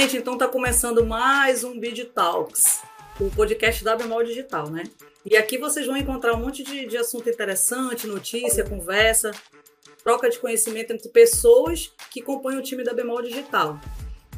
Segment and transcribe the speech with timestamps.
[0.00, 2.82] Gente, então está começando mais um Bid Talks,
[3.20, 4.84] o podcast da Bemol Digital, né?
[5.26, 9.32] E aqui vocês vão encontrar um monte de, de assunto interessante, notícia, conversa,
[10.04, 13.80] troca de conhecimento entre pessoas que compõem o time da Bemol Digital.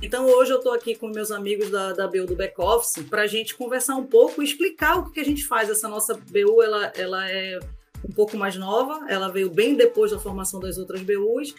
[0.01, 3.21] Então hoje eu estou aqui com meus amigos da, da BU do Back Office para
[3.21, 5.69] a gente conversar um pouco e explicar o que a gente faz.
[5.69, 7.59] Essa nossa BU ela, ela é
[8.03, 11.55] um pouco mais nova, ela veio bem depois da formação das outras BUs.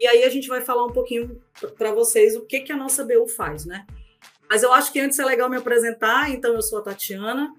[0.00, 1.40] E aí a gente vai falar um pouquinho
[1.76, 3.86] para vocês o que, que a nossa BU faz, né?
[4.48, 6.30] Mas eu acho que antes é legal me apresentar.
[6.30, 7.54] Então eu sou a Tatiana,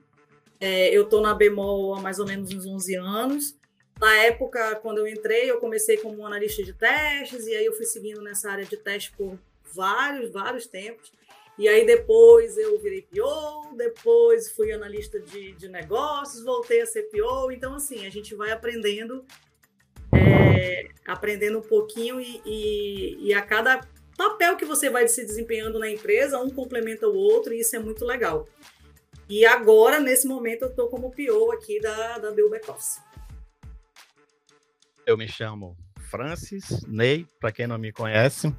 [0.59, 3.57] é, eu estou na Bemol há mais ou menos uns 11 anos.
[3.99, 7.85] Na época, quando eu entrei, eu comecei como analista de testes, e aí eu fui
[7.85, 9.39] seguindo nessa área de teste por
[9.73, 11.11] vários, vários tempos.
[11.57, 17.03] E aí depois eu virei PO, depois fui analista de, de negócios, voltei a ser
[17.03, 17.51] PO.
[17.51, 19.25] Então, assim, a gente vai aprendendo,
[20.13, 20.44] é,
[21.07, 23.81] aprendendo um pouquinho e, e, e, a cada
[24.17, 27.79] papel que você vai se desempenhando na empresa, um complementa o outro e isso é
[27.79, 28.47] muito legal.
[29.27, 32.99] E agora, nesse momento, eu estou como PO aqui da, da Bill Back Office.
[35.05, 35.75] Eu me chamo
[36.09, 38.53] Francis Ney, para quem não me conhece.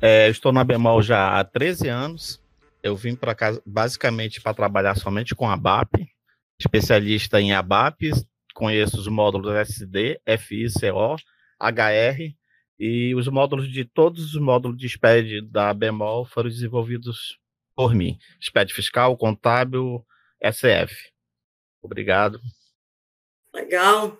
[0.00, 2.42] É, estou na Bemol já há 13 anos.
[2.82, 6.08] Eu vim para cá basicamente para trabalhar somente com ABAP,
[6.58, 8.10] especialista em ABAP,
[8.54, 11.16] conheço os módulos SD, FI, CO,
[11.62, 12.34] HR
[12.78, 17.38] e os módulos de todos os módulos de SPED da Bemol foram desenvolvidos
[17.76, 18.18] por mim.
[18.40, 20.04] SPED fiscal, contábil,
[20.42, 20.94] SF.
[21.80, 22.40] Obrigado.
[23.54, 24.18] Legal.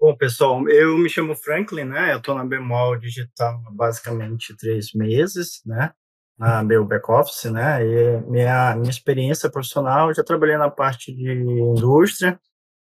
[0.00, 2.12] Bom, pessoal, eu me chamo Franklin, né?
[2.12, 5.92] Eu estou na Bemol Digital há basicamente três meses, né?
[6.38, 7.84] Na meu back-office, né?
[7.84, 12.40] E minha, minha experiência profissional, já trabalhei na parte de indústria,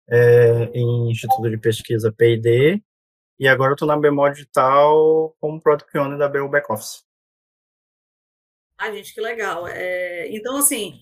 [0.10, 2.82] é, em Instituto de Pesquisa P&D,
[3.40, 7.04] e agora eu estou na Bemol Digital como Product Owner da BU Back Office.
[8.78, 9.68] Ah, gente, que legal.
[9.68, 11.02] É, então, assim,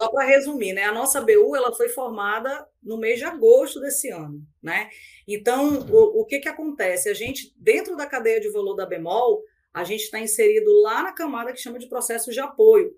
[0.00, 0.84] só para resumir, né?
[0.84, 4.90] A nossa BU ela foi formada no mês de agosto desse ano, né?
[5.26, 7.08] Então, o, o que que acontece?
[7.08, 9.42] A gente, dentro da cadeia de valor da Bemol,
[9.72, 12.94] a gente está inserido lá na camada que chama de processos de apoio.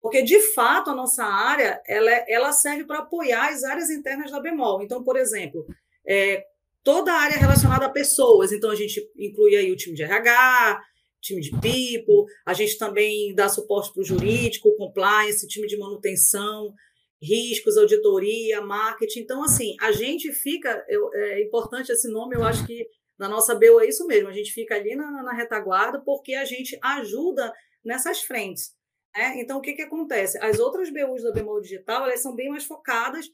[0.00, 4.30] Porque, de fato, a nossa área ela, é, ela serve para apoiar as áreas internas
[4.30, 4.82] da Bemol.
[4.82, 5.66] Então, por exemplo,
[6.06, 6.44] é,
[6.86, 8.52] toda a área relacionada a pessoas.
[8.52, 10.80] Então, a gente inclui aí o time de RH,
[11.20, 16.72] time de people, a gente também dá suporte para o jurídico, compliance, time de manutenção,
[17.20, 19.18] riscos, auditoria, marketing.
[19.18, 22.86] Então, assim, a gente fica, eu, é importante esse nome, eu acho que
[23.18, 26.44] na nossa BEU é isso mesmo, a gente fica ali na, na retaguarda porque a
[26.44, 27.52] gente ajuda
[27.84, 28.76] nessas frentes.
[29.16, 29.40] Né?
[29.40, 30.38] Então, o que, que acontece?
[30.38, 33.26] As outras BUs da Bemol Digital, elas são bem mais focadas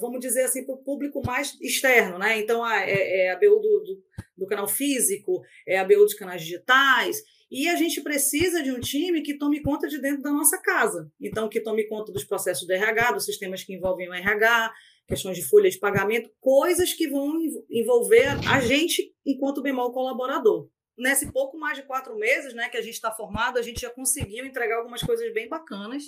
[0.00, 2.38] vamos dizer assim, para o público mais externo, né?
[2.38, 4.02] Então, a, é, é a BU do, do,
[4.38, 8.80] do, canal físico, é a BU dos canais digitais, e a gente precisa de um
[8.80, 11.10] time que tome conta de dentro da nossa casa.
[11.20, 14.72] Então, que tome conta dos processos do RH, dos sistemas que envolvem o RH,
[15.06, 17.38] questões de folha de pagamento, coisas que vão
[17.70, 20.68] envolver a gente enquanto bemol colaborador.
[20.96, 23.90] Nesse pouco mais de quatro meses né, que a gente está formado, a gente já
[23.90, 26.04] conseguiu entregar algumas coisas bem bacanas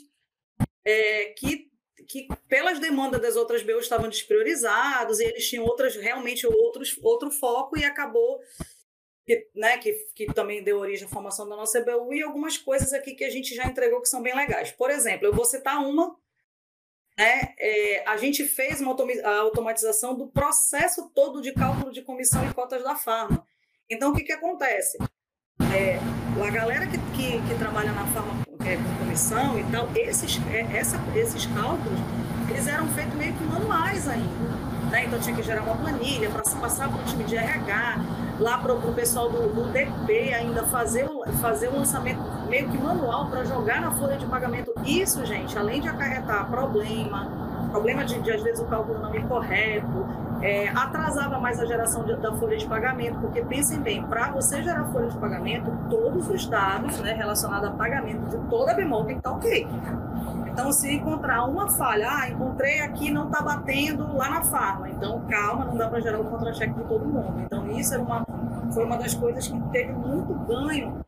[0.85, 1.71] é, que
[2.09, 7.31] que pelas demandas das outras BUs estavam despriorizados e eles tinham outras realmente outros outro
[7.31, 8.41] foco e acabou
[9.27, 12.93] que, né, que, que também deu origem à formação da nossa BU e algumas coisas
[12.93, 14.71] aqui que a gente já entregou que são bem legais.
[14.73, 16.15] Por exemplo, eu vou citar uma,
[17.17, 18.95] né, é, a gente fez uma
[19.25, 23.47] a automatização do processo todo de cálculo de comissão e cotas da farma.
[23.89, 24.99] Então, o que, que acontece?
[25.75, 25.97] É,
[26.43, 30.67] a galera que, que, que trabalha na farma é, com comissão e tal, esses, é,
[30.77, 31.99] essa, esses cálculos,
[32.49, 34.55] eles eram feitos meio que manuais ainda.
[34.91, 35.05] Né?
[35.07, 38.01] Então tinha que gerar uma planilha para passar para o time de RH,
[38.39, 41.07] lá para o pessoal do, do, DP ainda fazer,
[41.41, 44.73] fazer um lançamento meio que manual para jogar na folha de pagamento.
[44.85, 47.29] Isso, gente, além de acarretar problema,
[47.71, 50.07] problema de, de às vezes o cálculo não incorreto,
[50.45, 54.63] é, atrasava mais a geração de, da folha de pagamento, porque pensem bem, para você
[54.63, 59.07] gerar folha de pagamento, todos os dados né, relacionados a pagamento de toda a bemol
[59.07, 59.67] tem que estar tá ok.
[60.53, 64.91] Então, se encontrar uma falha, ah, encontrei aqui, não está batendo lá na farma.
[64.91, 67.41] Então, calma, não dá para gerar o contra-cheque de todo mundo.
[67.41, 68.25] Então, isso era uma,
[68.73, 71.03] foi uma das coisas que teve muito ganho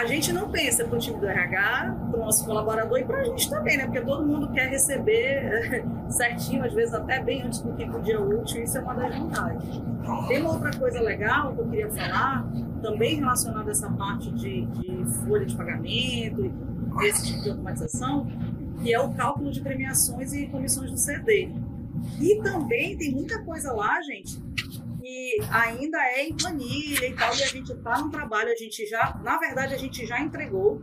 [0.00, 3.18] a gente não pensa para o time do RH, para o nosso colaborador e para
[3.18, 3.84] a gente também, né?
[3.84, 8.62] Porque todo mundo quer receber certinho, às vezes até bem antes do tempo dia útil,
[8.62, 9.82] isso é uma das vantagens.
[10.26, 12.50] Tem uma outra coisa legal que eu queria falar,
[12.80, 18.26] também relacionada a essa parte de, de folha de pagamento e esse tipo de automatização,
[18.82, 21.52] que é o cálculo de premiações e comissões do CD.
[22.18, 24.40] E também tem muita coisa lá, gente,
[25.50, 29.18] ainda é em planilha e tal, e a gente está no trabalho, a gente já,
[29.22, 30.82] na verdade, a gente já entregou,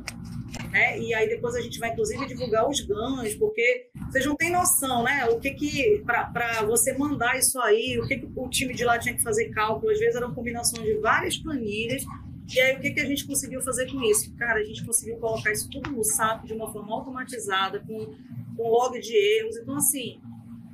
[0.72, 1.00] né?
[1.00, 5.04] E aí depois a gente vai, inclusive, divulgar os ganhos, porque vocês não têm noção,
[5.04, 5.26] né?
[5.26, 8.98] O que que, para você mandar isso aí, o que, que o time de lá
[8.98, 12.04] tinha que fazer cálculo, às vezes eram combinações de várias planilhas,
[12.54, 14.34] e aí, o que, que a gente conseguiu fazer com isso?
[14.36, 18.16] Cara, a gente conseguiu colocar isso tudo no SAP de uma forma automatizada, com,
[18.56, 19.58] com log de erros.
[19.58, 20.22] Então, assim,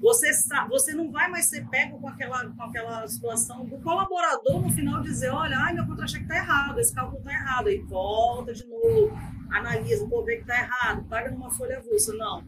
[0.04, 0.32] você,
[0.68, 5.02] você não vai mais ser pego com aquela, com aquela situação do colaborador no final
[5.02, 7.68] dizer: olha, ai, meu contra-cheque está errado, esse cálculo está errado.
[7.68, 9.18] Aí volta de novo,
[9.50, 12.14] analisa, pô, vê que está errado, paga numa folha avulsa.
[12.16, 12.44] Não.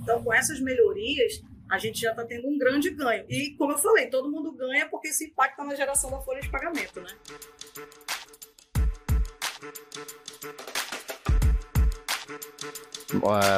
[0.00, 3.24] Então, com essas melhorias, a gente já está tendo um grande ganho.
[3.28, 6.50] E, como eu falei, todo mundo ganha porque isso impacta na geração da folha de
[6.50, 7.08] pagamento, né?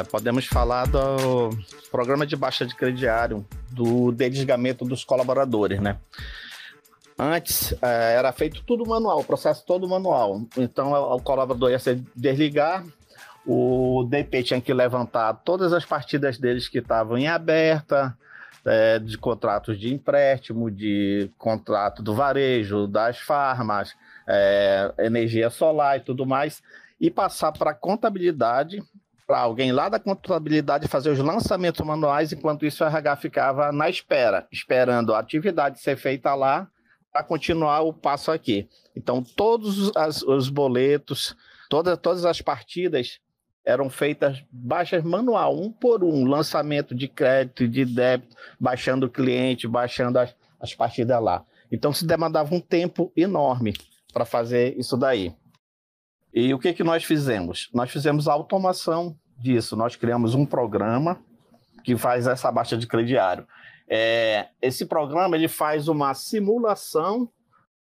[0.09, 1.49] Podemos falar do
[1.91, 5.97] programa de baixa de crediário, do desligamento dos colaboradores, né?
[7.17, 10.41] Antes é, era feito tudo manual, o processo todo manual.
[10.57, 12.83] Então o colaborador ia se desligar,
[13.45, 18.17] o DP tinha que levantar todas as partidas deles que estavam em aberta,
[18.65, 23.95] é, de contratos de empréstimo, de contrato do varejo, das farmas,
[24.27, 26.63] é, energia solar e tudo mais,
[26.99, 28.81] e passar para a contabilidade,
[29.25, 33.89] para alguém lá da contabilidade fazer os lançamentos manuais, enquanto isso o RH ficava na
[33.89, 36.67] espera, esperando a atividade ser feita lá
[37.11, 38.69] para continuar o passo aqui.
[38.95, 41.35] Então, todos as, os boletos,
[41.69, 43.19] todas, todas as partidas
[43.65, 49.67] eram feitas baixas manual, um por um, lançamento de crédito, de débito, baixando o cliente,
[49.67, 51.43] baixando as, as partidas lá.
[51.71, 53.73] Então se demandava um tempo enorme
[54.13, 55.33] para fazer isso daí.
[56.35, 57.69] E o que, que nós fizemos?
[57.73, 59.77] Nós fizemos a automação disso.
[59.77, 61.17] Nós criamos um programa
[61.81, 63.47] que faz essa baixa de crediário.
[63.87, 67.29] É, esse programa ele faz uma simulação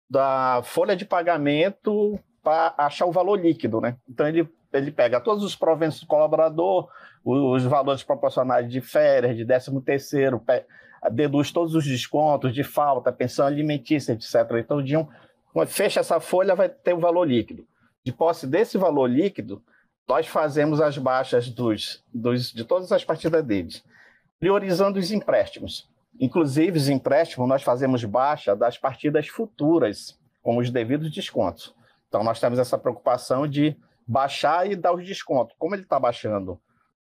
[0.09, 3.97] da folha de pagamento para achar o valor líquido, né?
[4.09, 6.89] Então ele ele pega todos os proventos do colaborador,
[7.25, 10.43] os valores proporcionais de férias, de 13 terceiro,
[11.11, 14.35] deduz todos os descontos de falta, pensão alimentícia, etc.
[14.59, 15.07] Então, de um,
[15.67, 17.67] fecha essa folha, vai ter o valor líquido.
[18.05, 19.63] De posse desse valor líquido,
[20.09, 23.85] nós fazemos as baixas dos, dos, de todas as partidas deles,
[24.41, 25.89] priorizando os empréstimos.
[26.19, 31.75] Inclusive, os empréstimos, nós fazemos baixa das partidas futuras, com os devidos descontos.
[32.09, 35.55] Então, nós temos essa preocupação de baixar e dar os descontos.
[35.59, 36.59] Como ele está baixando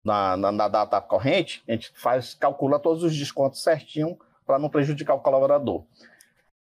[0.03, 4.69] na, na, na, data corrente, a gente faz, calcula todos os descontos certinho para não
[4.69, 5.85] prejudicar o colaborador.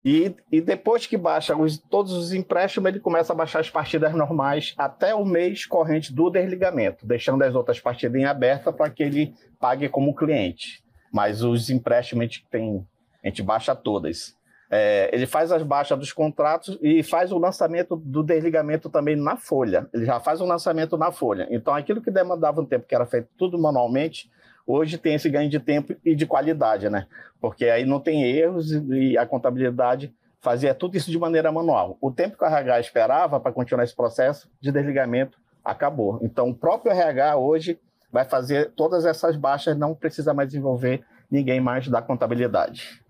[0.03, 4.13] E, e depois que baixa os, todos os empréstimos, ele começa a baixar as partidas
[4.13, 9.03] normais até o mês corrente do desligamento, deixando as outras partidas em aberta para que
[9.03, 10.83] ele pague como cliente.
[11.13, 12.85] Mas os empréstimos a gente, tem,
[13.23, 14.35] a gente baixa todas.
[14.73, 19.35] É, ele faz as baixas dos contratos e faz o lançamento do desligamento também na
[19.35, 19.87] folha.
[19.93, 21.45] Ele já faz o lançamento na folha.
[21.51, 24.31] Então, aquilo que demandava um tempo, que era feito tudo manualmente,
[24.65, 27.07] hoje tem esse ganho de tempo e de qualidade, né?
[27.39, 31.97] Porque aí não tem erros e a contabilidade fazia tudo isso de maneira manual.
[32.01, 36.19] O tempo que o RH esperava para continuar esse processo de desligamento acabou.
[36.23, 37.79] Então, o próprio RH hoje
[38.11, 43.01] vai fazer todas essas baixas, não precisa mais envolver ninguém mais da contabilidade.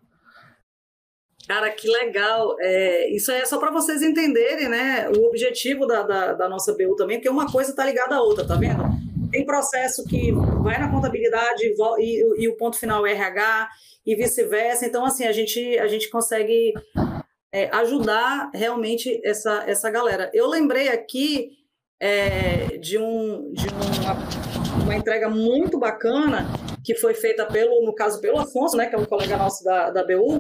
[1.47, 2.55] Cara, que legal.
[2.59, 5.09] É, isso é só para vocês entenderem, né?
[5.09, 8.45] O objetivo da, da, da, nossa BU também, porque uma coisa está ligada à outra,
[8.45, 8.83] tá vendo?
[9.31, 13.69] Tem processo que vai na contabilidade e, e, e o ponto final é RH
[14.05, 14.85] e vice-versa.
[14.85, 16.73] Então, assim, a gente, a gente consegue
[17.51, 20.29] é, ajudar realmente essa, essa galera.
[20.33, 21.51] Eu lembrei aqui
[21.99, 26.47] é, de, um, de uma, uma entrega muito bacana
[26.83, 29.91] que foi feita pelo, no caso, pelo Afonso, né, que é um colega nosso da,
[29.91, 30.37] da BU,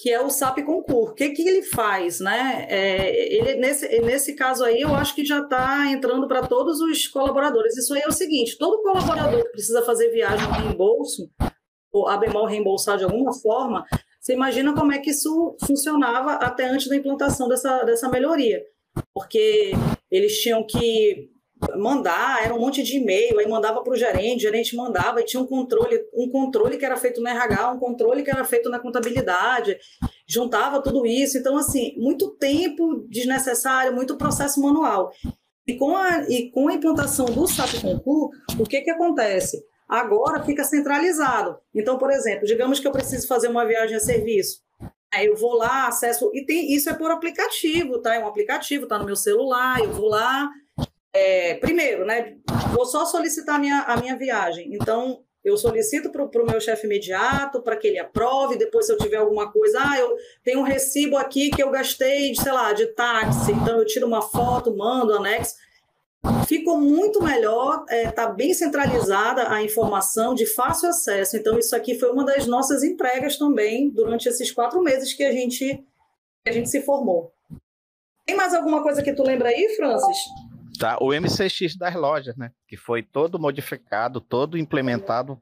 [0.00, 1.10] que é o SAP Concur.
[1.10, 2.66] O que, que ele faz, né?
[2.70, 7.06] É, ele, nesse, nesse caso aí, eu acho que já está entrando para todos os
[7.06, 7.76] colaboradores.
[7.76, 11.30] Isso aí é o seguinte: todo colaborador que precisa fazer viagem de reembolso,
[11.92, 13.84] ou a bemol reembolsar de alguma forma,
[14.18, 18.64] você imagina como é que isso funcionava até antes da implantação dessa, dessa melhoria.
[19.12, 19.72] Porque
[20.10, 21.29] eles tinham que
[21.76, 25.24] mandar, era um monte de e-mail, aí mandava para o gerente, o gerente mandava, e
[25.24, 28.70] tinha um controle, um controle que era feito no RH, um controle que era feito
[28.70, 29.78] na contabilidade,
[30.26, 31.38] juntava tudo isso.
[31.38, 35.12] Então, assim, muito tempo desnecessário, muito processo manual.
[35.66, 39.62] E com a, e com a implantação do SAP Concur, o que, que acontece?
[39.88, 41.58] Agora fica centralizado.
[41.74, 44.60] Então, por exemplo, digamos que eu preciso fazer uma viagem a serviço.
[45.12, 46.30] Aí eu vou lá, acesso.
[46.32, 48.14] E tem, isso é por aplicativo, tá?
[48.14, 50.48] É um aplicativo, tá no meu celular, eu vou lá,
[51.12, 52.36] é, primeiro, né,
[52.72, 54.74] vou só solicitar a minha, a minha viagem.
[54.74, 58.58] Então, eu solicito para o meu chefe imediato para que ele aprove.
[58.58, 60.14] Depois, se eu tiver alguma coisa, ah, eu
[60.44, 64.22] tenho um recibo aqui que eu gastei, sei lá, de táxi, então eu tiro uma
[64.22, 65.54] foto, mando, anexo.
[66.46, 71.38] Ficou muito melhor, está é, tá bem centralizada a informação de fácil acesso.
[71.38, 75.32] Então, isso aqui foi uma das nossas entregas também durante esses quatro meses que a
[75.32, 75.82] gente,
[76.44, 77.32] que a gente se formou.
[78.26, 80.18] Tem mais alguma coisa que tu lembra aí, Francis?
[80.80, 82.52] Tá, o MCX das lojas, né?
[82.66, 85.38] Que foi todo modificado, todo implementado,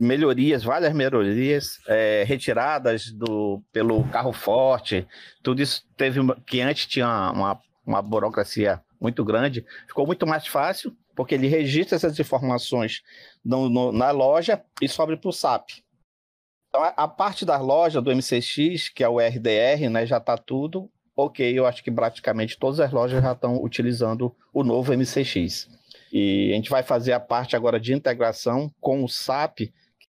[0.00, 5.06] melhorias, várias melhorias, é, retiradas do, pelo carro forte,
[5.42, 10.96] tudo isso teve que antes tinha uma, uma burocracia muito grande, ficou muito mais fácil,
[11.14, 13.02] porque ele registra essas informações
[13.44, 15.72] no, no, na loja e sobe para o SAP.
[16.70, 20.38] Então, a, a, parte da loja do MCX, que é o RDR, né, já está
[20.38, 21.58] tudo ok.
[21.58, 25.68] Eu acho que praticamente todas as lojas já estão utilizando o novo MCX.
[26.12, 29.58] E a gente vai fazer a parte agora de integração com o SAP,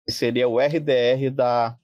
[0.04, 1.76] que seria o RDR da,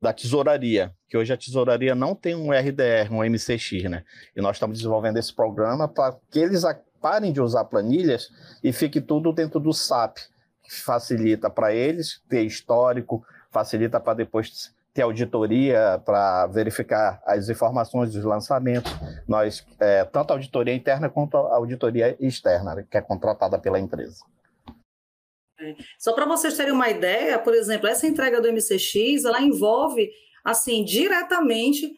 [0.00, 4.04] da tesouraria, que hoje a tesouraria não tem um RDR, um MCX, né?
[4.36, 6.62] E nós estamos desenvolvendo esse programa para que eles
[7.00, 8.28] parem de usar planilhas
[8.62, 10.18] e fique tudo dentro do SAP,
[10.62, 18.12] que facilita para eles ter histórico, facilita para depois ter auditoria para verificar as informações
[18.12, 18.90] dos lançamentos.
[19.28, 24.24] Nós, é, tanto auditoria interna quanto auditoria externa, né, que é contratada pela empresa.
[26.00, 30.10] Só para vocês terem uma ideia, por exemplo, essa entrega do MCX, ela envolve,
[30.44, 31.96] assim, diretamente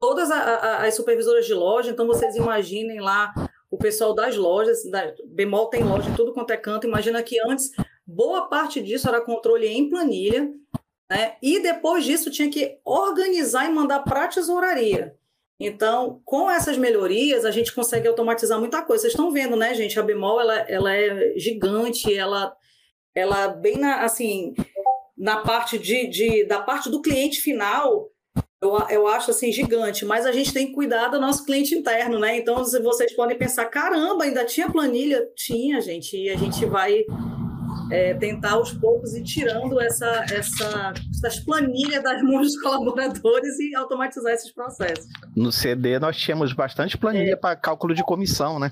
[0.00, 3.34] todas a, a, as supervisoras de loja, então vocês imaginem lá
[3.68, 7.72] o pessoal das lojas, da, Bemol tem loja tudo quanto é canto, imagina que antes
[8.06, 10.48] boa parte disso era controle em planilha,
[11.10, 11.36] né?
[11.42, 15.14] E depois disso tinha que organizar e mandar para a tesouraria.
[15.60, 19.02] Então, com essas melhorias, a gente consegue automatizar muita coisa.
[19.02, 19.98] Vocês estão vendo, né, gente?
[19.98, 22.54] A Bemol ela, ela é gigante, ela
[23.14, 24.54] ela bem na, assim,
[25.16, 28.08] na parte de, de, da parte do cliente final,
[28.62, 32.18] eu, eu acho assim gigante, mas a gente tem que cuidar do nosso cliente interno,
[32.18, 32.36] né?
[32.36, 35.28] Então vocês podem pensar, caramba, ainda tinha planilha?
[35.34, 37.04] Tinha, gente, e a gente vai
[37.90, 43.74] é, tentar aos poucos ir tirando essa, essa, essas planilhas das mãos dos colaboradores e
[43.74, 45.06] automatizar esses processos.
[45.36, 47.36] No CD nós tínhamos bastante planilha é.
[47.36, 48.70] para cálculo de comissão, né?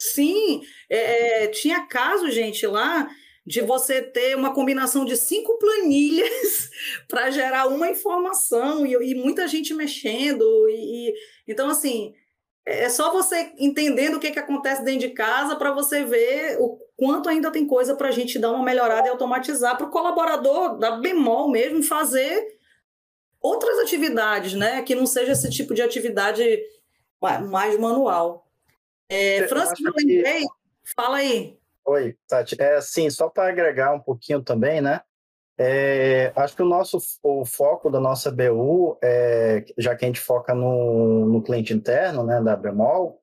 [0.00, 3.08] Sim, é, é, tinha caso, gente, lá
[3.46, 6.70] de você ter uma combinação de cinco planilhas
[7.08, 10.42] para gerar uma informação e, e, muita gente mexendo.
[10.68, 11.14] E, e,
[11.46, 12.14] então, assim,
[12.66, 16.78] é só você entendendo o que, que acontece dentro de casa para você ver o
[16.96, 20.78] quanto ainda tem coisa para a gente dar uma melhorada e automatizar para o colaborador
[20.78, 22.58] da bemol mesmo fazer
[23.40, 24.82] outras atividades, né?
[24.82, 26.62] Que não seja esse tipo de atividade
[27.50, 28.46] mais manual.
[29.08, 30.40] É, Francisco, eu lembrei.
[30.40, 30.94] Que...
[30.94, 31.58] Fala aí.
[31.86, 32.56] Oi, Tati.
[32.60, 35.00] É assim, só para agregar um pouquinho também, né?
[35.56, 40.18] É, acho que o nosso o foco da nossa BU, é, já que a gente
[40.18, 43.20] foca no, no cliente interno, né, da Bemol,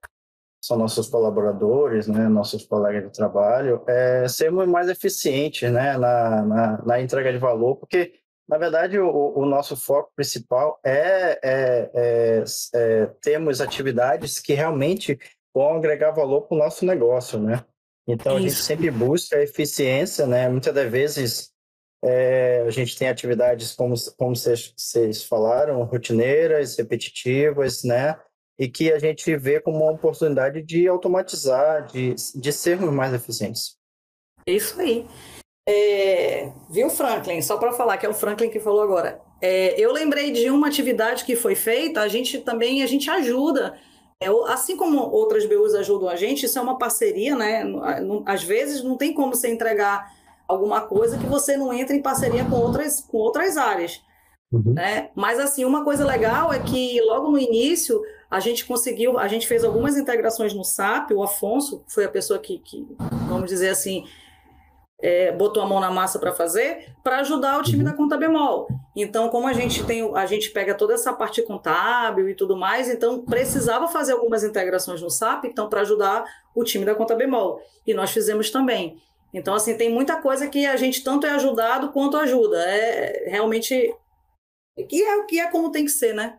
[0.62, 6.86] são nossos colaboradores, né, nossos colegas de trabalho, é sermos mais eficientes, né, na, na,
[6.86, 8.14] na entrega de valor, porque
[8.52, 12.44] na verdade, o, o, nosso foco principal é, é, é,
[12.76, 15.18] é, termos atividades que realmente
[15.54, 17.64] vão agregar valor para o nosso negócio, né?
[18.06, 18.46] Então, Isso.
[18.46, 20.50] a gente sempre busca a eficiência, né?
[20.50, 21.52] Muitas das vezes,
[22.04, 28.20] é, a gente tem atividades, como, como vocês, vocês falaram, rotineiras, repetitivas, né?
[28.62, 33.76] E que a gente vê como uma oportunidade de automatizar, de, de sermos mais eficientes.
[34.46, 35.08] Isso aí.
[35.68, 37.42] É, viu, Franklin?
[37.42, 39.20] Só para falar que é o Franklin que falou agora.
[39.42, 43.76] É, eu lembrei de uma atividade que foi feita, a gente também a gente ajuda
[44.22, 47.64] é, assim como outras BUs ajudam a gente, isso é uma parceria, né?
[48.28, 50.14] Às vezes não tem como você entregar
[50.48, 54.00] alguma coisa que você não entre em parceria com outras, com outras áreas.
[54.52, 54.74] Uhum.
[54.74, 55.10] Né?
[55.16, 58.00] Mas assim, uma coisa legal é que logo no início
[58.32, 62.40] a gente conseguiu, a gente fez algumas integrações no SAP, o Afonso foi a pessoa
[62.40, 62.88] que, que
[63.28, 64.06] vamos dizer assim,
[65.02, 67.90] é, botou a mão na massa para fazer, para ajudar o time uhum.
[67.90, 68.68] da conta bemol.
[68.96, 72.88] Então, como a gente tem, a gente pega toda essa parte contábil e tudo mais,
[72.88, 76.24] então precisava fazer algumas integrações no SAP, então para ajudar
[76.56, 77.60] o time da conta bemol.
[77.86, 78.98] E nós fizemos também.
[79.34, 82.58] Então, assim, tem muita coisa que a gente tanto é ajudado quanto ajuda.
[82.58, 83.94] É realmente
[84.78, 86.38] e é o que é como tem que ser, né?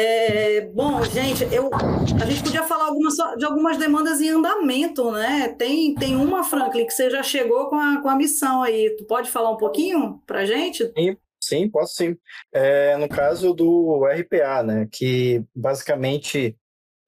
[0.00, 5.48] É, bom, gente, eu, a gente podia falar algumas, de algumas demandas em andamento, né?
[5.58, 8.94] Tem, tem uma, Franklin, que você já chegou com a, com a missão aí.
[8.96, 10.84] Tu pode falar um pouquinho para gente?
[10.96, 12.16] Sim, sim, posso sim.
[12.52, 14.88] É, no caso do RPA, né?
[14.88, 16.56] Que basicamente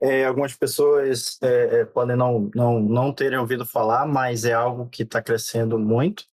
[0.02, 4.88] é, algumas pessoas é, é, podem não, não, não terem ouvido falar, mas é algo
[4.88, 6.24] que está crescendo muito,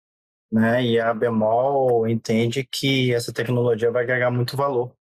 [0.51, 0.83] né?
[0.83, 4.97] E a Bemol entende que essa tecnologia vai agregar muito valor,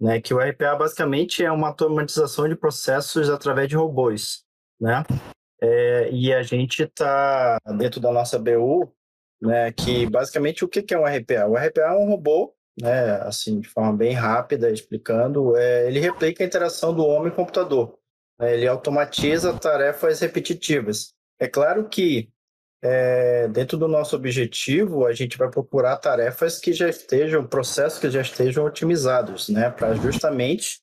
[0.00, 0.20] né?
[0.20, 4.44] Que o RPA basicamente é uma automatização de processos através de robôs,
[4.80, 5.04] né?
[5.62, 8.90] É, e a gente está dentro da nossa BU,
[9.40, 9.70] né?
[9.72, 11.46] Que basicamente o que, é um RPA?
[11.46, 16.42] O RPA é um robô né, assim, de forma bem rápida, explicando, é, ele replica
[16.42, 17.98] a interação do homem e computador.
[18.38, 21.12] Né, ele automatiza tarefas repetitivas.
[21.38, 22.30] É claro que
[22.82, 28.10] é, dentro do nosso objetivo, a gente vai procurar tarefas que já estejam, processos que
[28.10, 30.80] já estejam otimizados, né, para justamente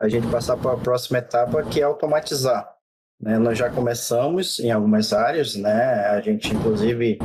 [0.00, 2.78] a gente passar para a próxima etapa, que é automatizar.
[3.20, 3.38] Né?
[3.38, 6.06] Nós já começamos em algumas áreas, né?
[6.06, 7.18] A gente, inclusive,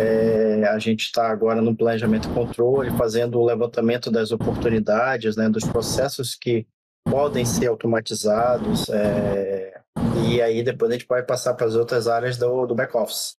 [0.00, 5.64] é, a gente está agora no planejamento controle, fazendo o levantamento das oportunidades, né, dos
[5.64, 6.66] processos que
[7.04, 9.80] podem ser automatizados, é,
[10.26, 13.36] e aí depois a gente vai passar para as outras áreas do, do back-office.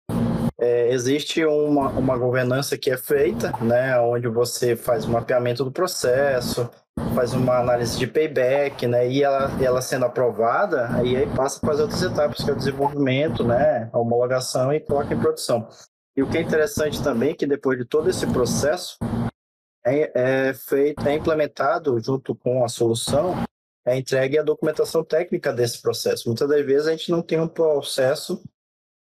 [0.62, 5.72] É, existe uma, uma governança que é feita, né, onde você faz o mapeamento do
[5.72, 6.70] processo,
[7.16, 11.76] faz uma análise de payback, né, e ela, ela sendo aprovada, aí, aí passa para
[11.76, 15.66] as outras etapas, que é o desenvolvimento, né, a homologação e coloca em produção.
[16.18, 18.98] E o que é interessante também é que depois de todo esse processo
[19.86, 23.34] é, é feito, é implementado junto com a solução,
[23.86, 26.28] é entregue a documentação técnica desse processo.
[26.28, 28.44] Muitas das vezes a gente não tem um processo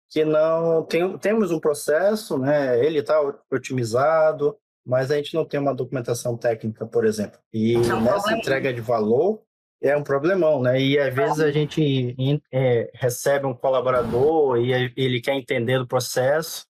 [0.10, 2.84] que não tem, temos um processo, né?
[2.86, 3.20] Ele está
[3.52, 7.40] otimizado, mas a gente não tem uma documentação técnica, por exemplo.
[7.54, 8.38] E é um nessa problema.
[8.40, 9.42] entrega de valor
[9.82, 10.82] é um problemão, né?
[10.82, 12.16] E às vezes a gente
[12.52, 16.66] é, recebe um colaborador e ele quer entender do processo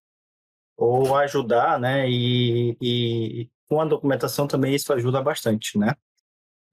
[0.76, 2.08] ou ajudar, né?
[2.08, 5.94] E, e com a documentação também isso ajuda bastante, né?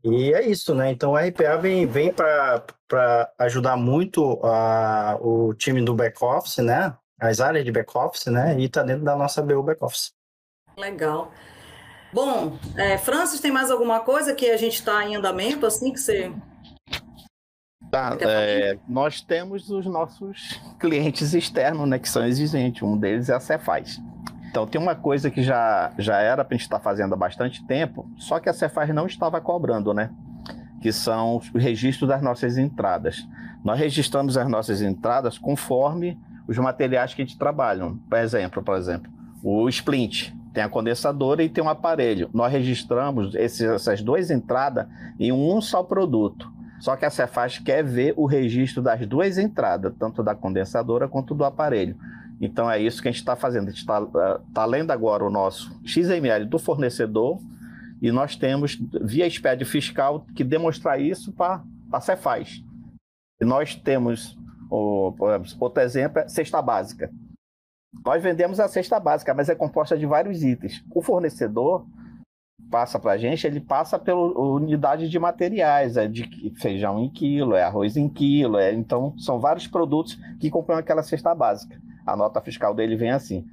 [0.05, 0.91] E é isso, né?
[0.91, 2.63] Então o RPA vem, vem para
[3.39, 6.95] ajudar muito a, o time do back-office, né?
[7.19, 8.55] As áreas de back-office, né?
[8.59, 10.13] E está dentro da nossa BU back-office.
[10.77, 11.31] Legal.
[12.13, 15.99] Bom, é, Francis, tem mais alguma coisa que a gente está em andamento, assim, que
[15.99, 16.31] você
[17.91, 22.81] Tá, é, nós temos os nossos clientes externos, né, que são exigentes.
[22.81, 24.01] Um deles é a Cefaz.
[24.55, 27.17] Então, tem uma coisa que já, já era para a gente estar tá fazendo há
[27.17, 30.09] bastante tempo, só que a Cefaz não estava cobrando, né?
[30.81, 33.27] Que são os registros das nossas entradas.
[33.65, 37.91] Nós registramos as nossas entradas conforme os materiais que a gente trabalha.
[38.09, 39.11] Por exemplo, por exemplo,
[39.43, 42.29] o splint tem a condensadora e tem um aparelho.
[42.33, 44.87] Nós registramos esses, essas duas entradas
[45.19, 46.49] em um só produto.
[46.79, 51.35] Só que a Cefaz quer ver o registro das duas entradas, tanto da condensadora quanto
[51.35, 51.97] do aparelho.
[52.39, 53.67] Então é isso que a gente está fazendo.
[53.67, 57.39] A gente está uh, tá lendo agora o nosso XML do fornecedor
[58.01, 62.63] e nós temos, via SPED fiscal, que demonstrar isso para a Cefaz.
[63.41, 64.37] E nós temos,
[64.69, 65.13] o,
[65.59, 67.09] outro exemplo, é cesta básica.
[68.05, 70.83] Nós vendemos a cesta básica, mas é composta de vários itens.
[70.93, 71.85] O fornecedor
[72.69, 77.55] passa para a gente, ele passa pela unidade de materiais, é de feijão em quilo,
[77.55, 81.79] é arroz em quilo, é, então são vários produtos que compõem aquela cesta básica.
[82.05, 83.45] A nota fiscal dele vem assim.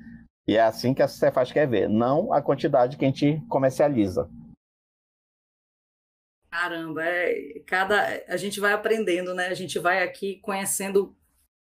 [0.47, 4.29] E é assim que a Cefaz quer ver, não a quantidade que a gente comercializa.
[6.51, 9.47] Caramba, é, cada a gente vai aprendendo, né?
[9.47, 11.17] A gente vai aqui conhecendo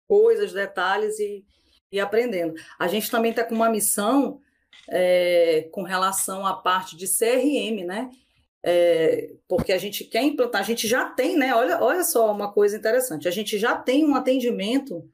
[0.09, 1.45] coisas, detalhes e,
[1.93, 2.55] e aprendendo.
[2.79, 4.41] A gente também está com uma missão
[4.89, 8.11] é, com relação à parte de CRM, né?
[8.63, 11.55] É, porque a gente quer implantar, a gente já tem, né?
[11.55, 15.09] Olha, olha só uma coisa interessante, a gente já tem um atendimento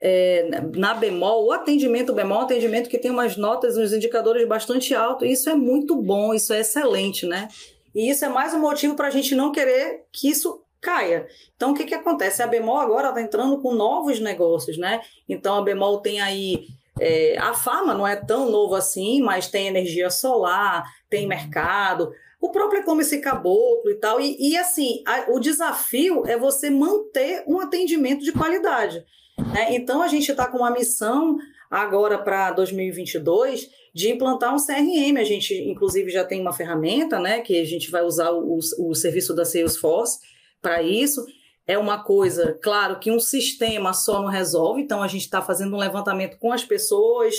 [0.00, 5.28] é, na bemol, o atendimento bemol, atendimento que tem umas notas, uns indicadores bastante altos,
[5.28, 7.48] isso é muito bom, isso é excelente, né?
[7.94, 11.26] E isso é mais um motivo para a gente não querer que isso caia.
[11.56, 12.42] Então, o que, que acontece?
[12.42, 15.00] A bemol agora está entrando com novos negócios, né?
[15.28, 16.66] Então, a bemol tem aí
[17.00, 22.50] é, a Farma não é tão novo assim, mas tem energia solar, tem mercado, o
[22.50, 24.20] próprio e-commerce caboclo e tal.
[24.20, 29.04] E, e assim, a, o desafio é você manter um atendimento de qualidade.
[29.38, 29.74] Né?
[29.76, 31.38] Então, a gente está com uma missão
[31.70, 35.18] agora para 2022 de implantar um CRM.
[35.18, 38.94] A gente, inclusive, já tem uma ferramenta né, que a gente vai usar o, o
[38.94, 40.18] serviço da Salesforce
[40.60, 41.24] para isso
[41.68, 45.76] é uma coisa, claro, que um sistema só não resolve, então a gente está fazendo
[45.76, 47.34] um levantamento com as pessoas,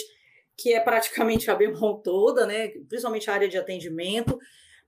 [0.55, 2.67] que é praticamente a bemol toda, né?
[2.87, 4.37] principalmente a área de atendimento,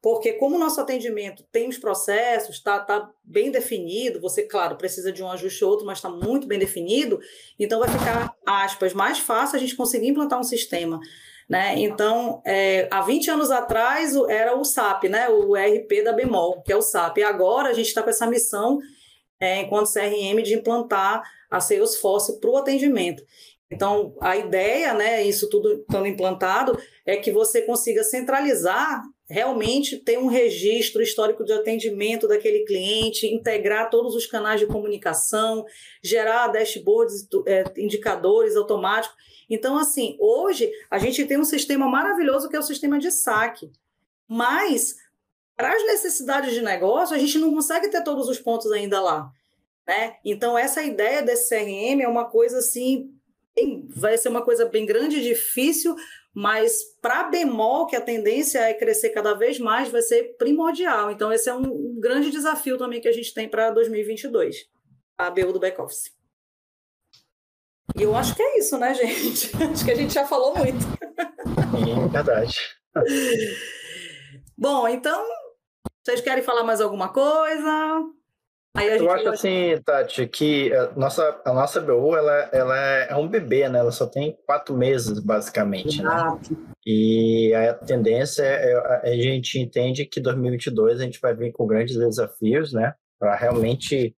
[0.02, 5.12] porque como o nosso atendimento tem os processos, está tá bem definido, você, claro, precisa
[5.12, 7.20] de um ajuste ou outro, mas está muito bem definido,
[7.60, 11.00] então vai ficar, aspas, mais fácil a gente conseguir implantar um sistema.
[11.48, 11.76] Né?
[11.80, 15.28] Então, é, há 20 anos atrás era o SAP, né?
[15.28, 17.18] o ERP da Bemol, que é o SAP.
[17.18, 18.80] E agora a gente está com essa missão
[19.38, 23.22] é, enquanto CRM, de implantar a Salesforce para o atendimento.
[23.72, 29.02] Então, a ideia, né, isso tudo estando implantado, é que você consiga centralizar,
[29.32, 35.66] realmente ter um registro histórico de atendimento daquele cliente, integrar todos os canais de comunicação,
[36.04, 39.16] gerar dashboards, é, indicadores automáticos.
[39.50, 43.72] Então, assim, hoje a gente tem um sistema maravilhoso que é o sistema de saque.
[44.28, 44.98] Mas,
[45.56, 49.32] para as necessidades de negócio, a gente não consegue ter todos os pontos ainda lá.
[49.88, 50.18] Né?
[50.26, 53.10] Então, essa ideia desse CRM é uma coisa assim
[53.96, 55.96] vai ser uma coisa bem grande e difícil,
[56.34, 61.12] mas para bemol, que a tendência é crescer cada vez mais, vai ser primordial.
[61.12, 64.66] Então, esse é um, grande desafio também que a gente tem para 2022,
[65.18, 66.14] a BU do back-office.
[67.98, 69.52] E eu acho que é isso, né, gente?
[69.64, 70.78] acho que a gente já falou muito.
[72.06, 72.58] É verdade.
[74.58, 75.28] Bom, então,
[76.04, 78.06] vocês querem falar mais alguma coisa?
[78.76, 83.68] Eu acho assim, Tati, que a nossa, a nossa BU ela, ela é um bebê,
[83.68, 83.80] né?
[83.80, 86.02] Ela só tem quatro meses, basicamente.
[86.02, 86.12] Né?
[86.86, 88.72] E a tendência é,
[89.04, 92.94] é, a gente entende que 2022 a gente vai vir com grandes desafios, né?
[93.20, 94.16] Para realmente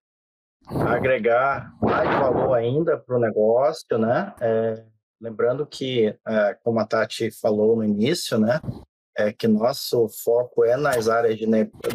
[0.88, 4.34] agregar mais valor ainda para o negócio, né?
[4.40, 4.84] É,
[5.20, 8.62] lembrando que, é, como a Tati falou no início, né?
[9.18, 11.46] É que nosso foco é nas áreas de,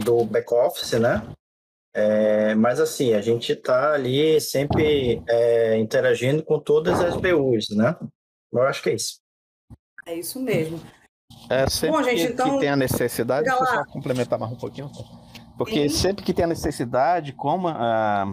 [0.05, 1.23] do back-office, né?
[1.99, 7.97] É, mas assim, a gente está ali sempre é, interagindo com todas as BUs, né?
[8.53, 9.19] Eu acho que é isso.
[10.07, 10.81] É isso mesmo.
[11.51, 12.55] É, sempre Bom, gente, que, então...
[12.55, 14.89] que tem a necessidade, deixa eu só complementar mais um pouquinho.
[15.57, 15.97] Porque Sim.
[15.97, 18.33] sempre que tem a necessidade, como a,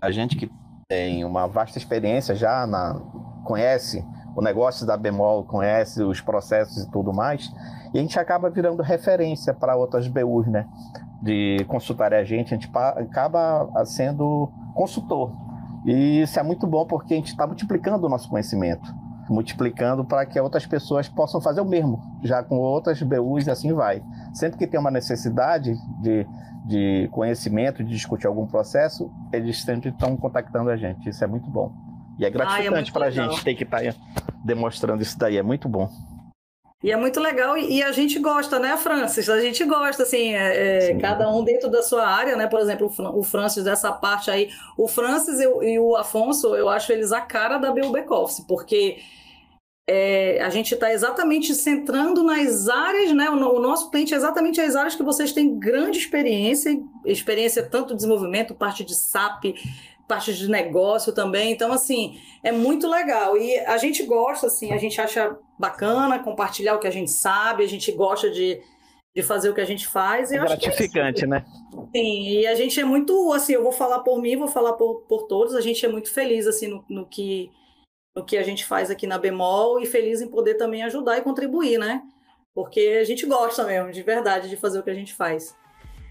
[0.00, 0.50] a gente que
[0.88, 2.94] tem uma vasta experiência já, na,
[3.46, 4.04] conhece
[4.36, 7.52] o negócio da Bemol, conhece os processos e tudo mais,
[7.92, 10.66] e a gente acaba virando referência para outras BUs, né?
[11.22, 15.32] De consultar a gente, a gente acaba sendo consultor.
[15.84, 18.92] E isso é muito bom porque a gente está multiplicando o nosso conhecimento,
[19.28, 23.72] multiplicando para que outras pessoas possam fazer o mesmo, já com outras BUs e assim
[23.72, 24.02] vai.
[24.32, 26.26] Sempre que tem uma necessidade de,
[26.64, 31.08] de conhecimento, de discutir algum processo, eles sempre estão contactando a gente.
[31.08, 31.93] Isso é muito bom.
[32.18, 33.94] E é gratificante ah, é para a gente ter que estar tá
[34.44, 35.88] demonstrando isso daí, é muito bom.
[36.84, 39.26] E é muito legal, e, a gente gosta, né, Francis?
[39.30, 42.46] A gente gosta, assim, é, é, cada um dentro da sua área, né?
[42.46, 44.50] Por exemplo, o Francis dessa parte aí.
[44.76, 48.44] O Francis e, e o Afonso, eu acho eles a cara da BU Back Office,
[48.46, 48.98] porque
[49.88, 53.30] é, a gente está exatamente centrando nas áreas, né?
[53.30, 57.88] O, o, nosso cliente é exatamente as áreas que vocês têm grande experiência, experiência tanto
[57.88, 59.54] de desenvolvimento, parte de SAP,
[60.08, 61.52] parte de negócio também.
[61.52, 63.36] Então, assim, é muito legal.
[63.36, 67.64] E a gente gosta, assim, a gente acha bacana compartilhar o que a gente sabe,
[67.64, 68.60] a gente gosta de,
[69.16, 70.30] de fazer o que a gente faz.
[70.32, 71.44] é gratificante, é né?
[71.94, 75.02] Sim, e a gente é muito, assim, eu vou falar por mim, vou falar por,
[75.08, 77.50] por todos, a gente é muito feliz, assim, no, no que
[78.16, 81.22] no que a gente faz aqui na Bemol e feliz em poder também ajudar e
[81.22, 82.00] contribuir, né?
[82.54, 85.56] Porque a gente gosta mesmo, de verdade, de fazer o que a gente faz.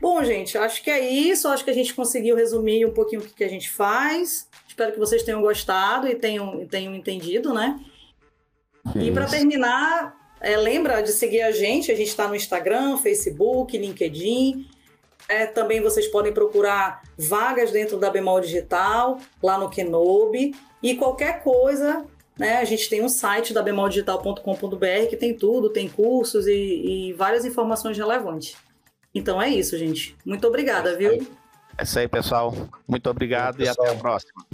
[0.04, 1.48] Bom, gente, acho que é isso.
[1.48, 4.50] Acho que a gente conseguiu resumir um pouquinho o que, a gente faz.
[4.68, 7.80] Espero que vocês tenham gostado e tenham, tenham entendido, né?
[8.88, 9.00] Isso.
[9.00, 11.90] E para terminar, é, lembra de seguir a gente.
[11.90, 14.68] A gente está no Instagram, Facebook, LinkedIn.
[15.30, 20.54] É, também vocês podem procurar vagas dentro da Bemol Digital, lá no Kenobi.
[20.82, 22.06] E qualquer coisa,
[22.38, 26.52] né, a gente tem um site da bemoldigital.com.br que tem tudo, tem cursos e,
[27.12, 28.58] e várias informações relevantes.
[29.14, 30.16] Então é isso, gente.
[30.26, 31.26] Muito obrigada, viu?
[31.78, 32.54] É isso aí, pessoal.
[32.88, 33.88] Muito obrigado é, pessoal.
[33.88, 34.46] e até a próxima.